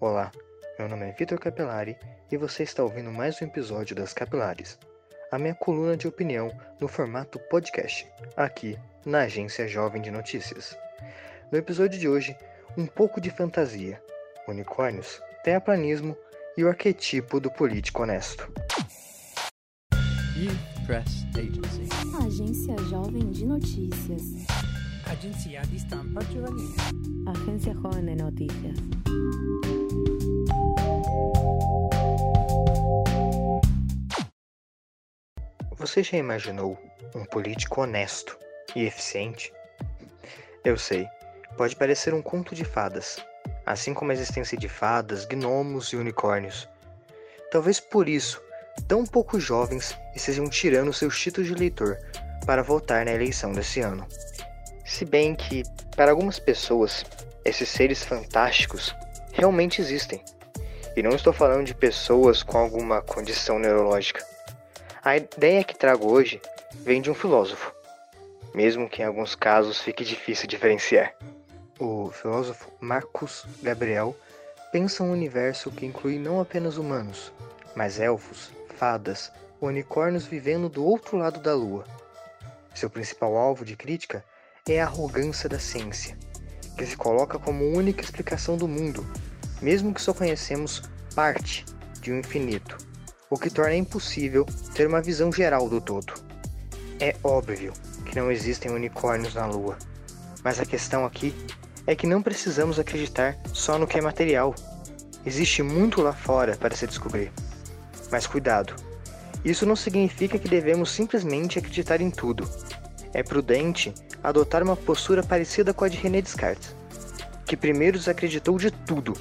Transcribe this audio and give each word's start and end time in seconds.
Olá, 0.00 0.30
meu 0.78 0.88
nome 0.88 1.08
é 1.08 1.12
Vitor 1.12 1.40
Capelari 1.40 1.98
e 2.30 2.36
você 2.36 2.62
está 2.62 2.84
ouvindo 2.84 3.10
mais 3.10 3.42
um 3.42 3.46
episódio 3.46 3.96
das 3.96 4.12
Capilares, 4.12 4.78
a 5.32 5.36
minha 5.40 5.56
coluna 5.56 5.96
de 5.96 6.06
opinião 6.06 6.56
no 6.78 6.86
formato 6.86 7.36
podcast, 7.50 8.06
aqui 8.36 8.78
na 9.04 9.22
Agência 9.22 9.66
Jovem 9.66 10.00
de 10.00 10.12
Notícias. 10.12 10.78
No 11.50 11.58
episódio 11.58 11.98
de 11.98 12.08
hoje, 12.08 12.36
um 12.76 12.86
pouco 12.86 13.20
de 13.20 13.28
fantasia, 13.28 14.00
unicórnios, 14.46 15.20
terraplanismo 15.42 16.16
e 16.56 16.62
o 16.62 16.68
arquetipo 16.68 17.40
do 17.40 17.50
político 17.50 18.04
honesto. 18.04 18.48
Youth 20.36 20.86
Press 20.86 21.26
Agency. 21.36 21.88
Agência 22.24 22.78
Jovem 22.88 23.28
de 23.32 23.44
Notícias. 23.44 24.46
Agenzia 25.10 25.62
di 25.62 25.78
stampa 25.78 26.22
giovanile. 26.26 26.74
Agencia 27.26 27.72
Joven 27.72 28.04
de 28.04 28.14
Noticias. 28.14 28.76
Você 35.78 36.02
já 36.02 36.18
imaginou 36.18 36.78
um 37.14 37.24
político 37.24 37.80
honesto 37.80 38.38
e 38.76 38.84
eficiente? 38.84 39.50
Eu 40.62 40.76
sei, 40.76 41.08
pode 41.56 41.74
parecer 41.74 42.12
um 42.12 42.20
conto 42.20 42.54
de 42.54 42.66
fadas, 42.66 43.16
assim 43.64 43.94
como 43.94 44.10
a 44.10 44.14
existência 44.14 44.58
de 44.58 44.68
fadas, 44.68 45.24
gnomos 45.24 45.88
e 45.94 45.96
unicórnios. 45.96 46.68
Talvez 47.50 47.80
por 47.80 48.10
isso, 48.10 48.42
tão 48.86 49.06
poucos 49.06 49.42
jovens 49.42 49.96
estejam 50.14 50.50
tirando 50.50 50.92
seus 50.92 51.18
títulos 51.18 51.48
de 51.48 51.54
eleitor 51.54 51.96
para 52.44 52.62
votar 52.62 53.06
na 53.06 53.12
eleição 53.12 53.52
desse 53.52 53.80
ano. 53.80 54.06
Se 54.88 55.04
bem 55.04 55.34
que, 55.34 55.64
para 55.94 56.12
algumas 56.12 56.38
pessoas, 56.38 57.04
esses 57.44 57.68
seres 57.68 58.02
fantásticos 58.02 58.96
realmente 59.34 59.82
existem. 59.82 60.24
E 60.96 61.02
não 61.02 61.10
estou 61.10 61.30
falando 61.30 61.66
de 61.66 61.74
pessoas 61.74 62.42
com 62.42 62.56
alguma 62.56 63.02
condição 63.02 63.58
neurológica. 63.58 64.26
A 65.04 65.14
ideia 65.18 65.62
que 65.62 65.76
trago 65.76 66.10
hoje 66.10 66.40
vem 66.72 67.02
de 67.02 67.10
um 67.10 67.14
filósofo, 67.14 67.70
mesmo 68.54 68.88
que 68.88 69.02
em 69.02 69.04
alguns 69.04 69.34
casos 69.34 69.78
fique 69.78 70.02
difícil 70.02 70.48
diferenciar. 70.48 71.14
O 71.78 72.10
filósofo 72.10 72.72
Marcus 72.80 73.44
Gabriel 73.62 74.16
pensa 74.72 75.04
um 75.04 75.12
universo 75.12 75.70
que 75.70 75.84
inclui 75.84 76.18
não 76.18 76.40
apenas 76.40 76.78
humanos, 76.78 77.30
mas 77.76 78.00
elfos, 78.00 78.50
fadas, 78.74 79.30
unicórnios 79.60 80.24
vivendo 80.24 80.70
do 80.70 80.82
outro 80.82 81.18
lado 81.18 81.40
da 81.40 81.54
lua. 81.54 81.84
Seu 82.74 82.88
principal 82.88 83.36
alvo 83.36 83.66
de 83.66 83.76
crítica 83.76 84.24
é 84.68 84.80
a 84.80 84.86
arrogância 84.86 85.48
da 85.48 85.58
ciência, 85.58 86.16
que 86.76 86.86
se 86.86 86.96
coloca 86.96 87.38
como 87.38 87.72
única 87.76 88.02
explicação 88.02 88.56
do 88.56 88.68
mundo, 88.68 89.06
mesmo 89.60 89.92
que 89.92 90.02
só 90.02 90.12
conhecemos 90.12 90.82
parte 91.14 91.64
de 92.00 92.12
um 92.12 92.18
infinito, 92.18 92.78
o 93.30 93.38
que 93.38 93.50
torna 93.50 93.74
impossível 93.74 94.46
ter 94.74 94.86
uma 94.86 95.02
visão 95.02 95.32
geral 95.32 95.68
do 95.68 95.80
todo. 95.80 96.12
É 97.00 97.14
óbvio 97.22 97.72
que 98.04 98.16
não 98.16 98.30
existem 98.30 98.70
unicórnios 98.70 99.34
na 99.34 99.46
Lua, 99.46 99.76
mas 100.42 100.60
a 100.60 100.66
questão 100.66 101.04
aqui 101.04 101.34
é 101.86 101.94
que 101.94 102.06
não 102.06 102.22
precisamos 102.22 102.78
acreditar 102.78 103.36
só 103.52 103.78
no 103.78 103.86
que 103.86 103.98
é 103.98 104.00
material. 104.00 104.54
Existe 105.24 105.62
muito 105.62 106.02
lá 106.02 106.12
fora 106.12 106.56
para 106.56 106.74
se 106.74 106.86
descobrir. 106.86 107.32
Mas 108.10 108.26
cuidado, 108.26 108.74
isso 109.44 109.64
não 109.64 109.76
significa 109.76 110.38
que 110.38 110.48
devemos 110.48 110.90
simplesmente 110.90 111.58
acreditar 111.58 112.00
em 112.00 112.10
tudo. 112.10 112.48
É 113.12 113.22
prudente 113.22 113.92
adotar 114.22 114.62
uma 114.62 114.76
postura 114.76 115.22
parecida 115.22 115.72
com 115.72 115.84
a 115.84 115.88
de 115.88 115.96
René 115.96 116.20
Descartes, 116.20 116.74
que 117.46 117.56
primeiro 117.56 117.98
desacreditou 117.98 118.58
de 118.58 118.70
tudo, 118.70 119.14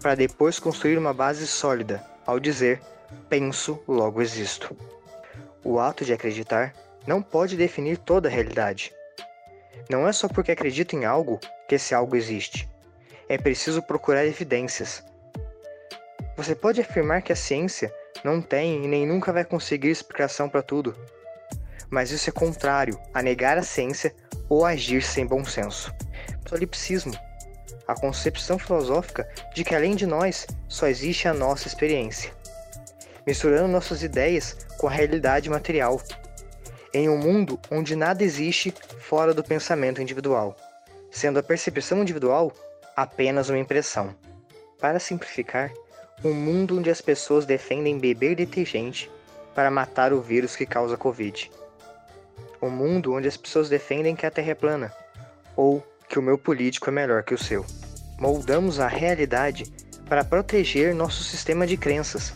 para 0.00 0.14
depois 0.14 0.58
construir 0.58 0.98
uma 0.98 1.14
base 1.14 1.46
sólida 1.46 2.04
ao 2.26 2.38
dizer 2.38 2.80
penso, 3.28 3.82
logo 3.86 4.20
existo. 4.20 4.76
O 5.64 5.78
ato 5.78 6.04
de 6.04 6.12
acreditar 6.12 6.74
não 7.06 7.22
pode 7.22 7.56
definir 7.56 7.98
toda 7.98 8.28
a 8.28 8.30
realidade. 8.30 8.92
Não 9.88 10.06
é 10.06 10.12
só 10.12 10.28
porque 10.28 10.52
acredito 10.52 10.94
em 10.94 11.04
algo 11.04 11.40
que 11.66 11.76
esse 11.76 11.94
algo 11.94 12.16
existe. 12.16 12.68
É 13.28 13.38
preciso 13.38 13.82
procurar 13.82 14.26
evidências. 14.26 15.02
Você 16.36 16.54
pode 16.54 16.80
afirmar 16.80 17.22
que 17.22 17.32
a 17.32 17.36
ciência 17.36 17.92
não 18.24 18.40
tem 18.40 18.84
e 18.84 18.88
nem 18.88 19.06
nunca 19.06 19.32
vai 19.32 19.44
conseguir 19.44 19.88
explicação 19.88 20.48
para 20.48 20.62
tudo. 20.62 20.94
Mas 21.90 22.10
isso 22.10 22.28
é 22.28 22.32
contrário 22.32 23.00
a 23.14 23.22
negar 23.22 23.58
a 23.58 23.62
ciência 23.62 24.14
ou 24.48 24.64
agir 24.64 25.02
sem 25.02 25.26
bom 25.26 25.44
senso. 25.44 25.92
Solipsismo 26.48 27.16
a 27.86 27.94
concepção 27.94 28.58
filosófica 28.58 29.26
de 29.54 29.64
que 29.64 29.74
além 29.74 29.96
de 29.96 30.06
nós 30.06 30.46
só 30.68 30.86
existe 30.88 31.26
a 31.26 31.32
nossa 31.32 31.66
experiência 31.66 32.30
misturando 33.28 33.68
nossas 33.68 34.02
ideias 34.02 34.56
com 34.78 34.88
a 34.88 34.90
realidade 34.90 35.50
material, 35.50 36.00
em 36.94 37.10
um 37.10 37.18
mundo 37.18 37.60
onde 37.70 37.94
nada 37.94 38.24
existe 38.24 38.72
fora 39.00 39.34
do 39.34 39.44
pensamento 39.44 40.00
individual, 40.00 40.56
sendo 41.10 41.38
a 41.38 41.42
percepção 41.42 42.00
individual 42.00 42.50
apenas 42.96 43.50
uma 43.50 43.58
impressão. 43.58 44.16
Para 44.80 44.98
simplificar, 44.98 45.70
um 46.24 46.32
mundo 46.32 46.78
onde 46.78 46.88
as 46.88 47.02
pessoas 47.02 47.44
defendem 47.44 47.98
beber 47.98 48.34
detergente 48.34 49.10
para 49.54 49.70
matar 49.70 50.10
o 50.10 50.22
vírus 50.22 50.56
que 50.56 50.64
causa 50.64 50.96
Covid. 50.96 51.50
Um 52.60 52.70
mundo 52.70 53.14
onde 53.14 53.28
as 53.28 53.36
pessoas 53.36 53.68
defendem 53.68 54.16
que 54.16 54.26
a 54.26 54.30
Terra 54.30 54.50
é 54.50 54.54
plana, 54.54 54.92
ou 55.56 55.86
que 56.08 56.18
o 56.18 56.22
meu 56.22 56.36
político 56.36 56.88
é 56.88 56.92
melhor 56.92 57.22
que 57.22 57.34
o 57.34 57.38
seu. 57.38 57.64
Moldamos 58.18 58.80
a 58.80 58.88
realidade 58.88 59.72
para 60.08 60.24
proteger 60.24 60.94
nosso 60.94 61.22
sistema 61.22 61.66
de 61.66 61.76
crenças 61.76 62.32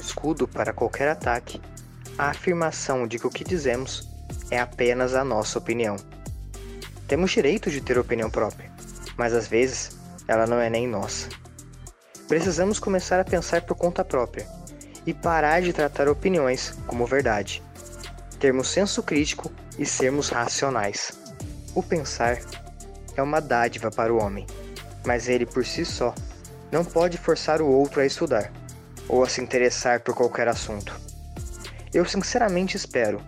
escudo 0.00 0.46
para 0.46 0.72
qualquer 0.72 1.08
ataque, 1.08 1.60
a 2.18 2.30
afirmação 2.30 3.06
de 3.06 3.18
que 3.18 3.26
o 3.26 3.30
que 3.30 3.44
dizemos 3.44 4.08
é 4.50 4.58
apenas 4.58 5.14
a 5.14 5.24
nossa 5.24 5.58
opinião. 5.58 5.96
Temos 7.06 7.30
direito 7.30 7.70
de 7.70 7.80
ter 7.80 7.98
opinião 7.98 8.30
própria, 8.30 8.70
mas 9.16 9.32
às 9.32 9.46
vezes 9.46 9.98
ela 10.26 10.46
não 10.46 10.60
é 10.60 10.68
nem 10.68 10.88
nossa. 10.88 11.28
Precisamos 12.28 12.78
começar 12.78 13.20
a 13.20 13.24
pensar 13.24 13.62
por 13.62 13.76
conta 13.76 14.04
própria 14.04 14.46
e 15.06 15.14
parar 15.14 15.62
de 15.62 15.72
tratar 15.72 16.08
opiniões 16.08 16.76
como 16.86 17.06
verdade. 17.06 17.62
Termos 18.38 18.68
senso 18.68 19.02
crítico 19.02 19.50
e 19.78 19.86
sermos 19.86 20.28
racionais. 20.28 21.12
O 21.74 21.82
pensar 21.82 22.38
é 23.16 23.22
uma 23.22 23.40
dádiva 23.40 23.90
para 23.90 24.12
o 24.12 24.22
homem, 24.22 24.46
mas 25.04 25.28
ele 25.28 25.46
por 25.46 25.64
si 25.64 25.84
só 25.84 26.14
não 26.70 26.84
pode 26.84 27.16
forçar 27.16 27.62
o 27.62 27.66
outro 27.66 28.00
a 28.00 28.06
estudar 28.06 28.52
ou 29.08 29.22
a 29.22 29.28
se 29.28 29.40
interessar 29.40 30.00
por 30.00 30.14
qualquer 30.14 30.48
assunto. 30.48 30.98
Eu 31.94 32.04
sinceramente 32.04 32.76
espero 32.76 33.22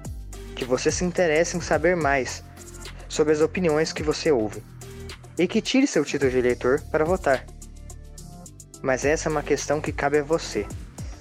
que 0.55 0.65
você 0.65 0.91
se 0.91 1.05
interesse 1.05 1.57
em 1.57 1.61
saber 1.61 1.97
mais 1.97 2.43
sobre 3.09 3.33
as 3.33 3.41
opiniões 3.41 3.93
que 3.93 4.03
você 4.03 4.31
ouve 4.31 4.63
e 5.39 5.47
que 5.47 5.63
tire 5.63 5.87
seu 5.87 6.05
título 6.05 6.31
de 6.31 6.39
eleitor 6.39 6.83
para 6.91 7.05
votar. 7.05 7.47
Mas 8.83 9.05
essa 9.05 9.29
é 9.29 9.31
uma 9.31 9.43
questão 9.43 9.81
que 9.81 9.93
cabe 9.93 10.19
a 10.19 10.23
você. 10.23 10.67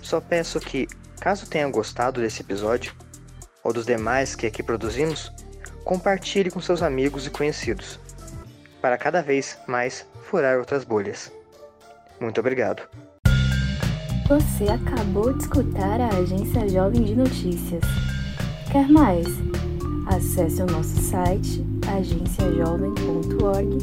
Só 0.02 0.20
peço 0.20 0.60
que, 0.60 0.88
caso 1.20 1.48
tenha 1.48 1.68
gostado 1.70 2.22
desse 2.22 2.42
episódio, 2.42 2.94
ou 3.68 3.74
dos 3.74 3.86
demais 3.86 4.34
que 4.34 4.48
aqui 4.48 4.64
produzimos, 4.64 5.30
compartilhe 5.84 6.50
com 6.50 6.62
seus 6.62 6.82
amigos 6.82 7.28
e 7.28 7.30
conhecidos, 7.30 8.00
para 8.82 8.98
cada 8.98 9.22
vez 9.22 9.58
mais 9.68 10.08
furar 10.24 10.58
outras 10.58 10.86
bolhas. 10.86 11.30
Muito 12.18 12.40
obrigado. 12.40 12.84
Você 14.30 14.70
acabou 14.72 15.34
de 15.34 15.44
escutar 15.44 16.00
a 16.00 16.08
Agência 16.08 16.70
Jovem 16.70 17.04
de 17.04 17.14
Notícias. 17.14 17.84
Quer 18.72 18.88
mais? 18.88 19.28
Acesse 20.08 20.62
o 20.62 20.66
nosso 20.66 21.02
site 21.02 21.62
agenciajovem.org 21.94 23.78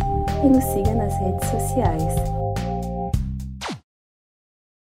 e 0.44 0.48
nos 0.48 0.64
siga 0.64 0.94
nas 0.94 1.12
redes 1.20 1.50
sociais. 1.50 2.43